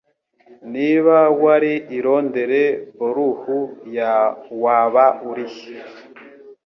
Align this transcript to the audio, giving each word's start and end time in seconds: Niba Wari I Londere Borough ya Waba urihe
Niba 0.73 1.15
Wari 1.43 1.73
I 1.97 1.99
Londere 2.05 2.63
Borough 2.97 3.51
ya 3.97 4.13
Waba 4.61 5.05
urihe 5.29 5.75